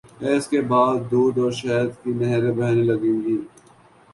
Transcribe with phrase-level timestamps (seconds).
[0.17, 3.37] کیا اس کے بعد دودھ اور شہد کی نہریں بہنے لگیں گی؟